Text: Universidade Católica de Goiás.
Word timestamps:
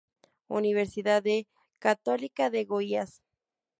Universidade 0.59 1.35
Católica 1.85 2.43
de 2.53 2.61
Goiás. 2.71 3.11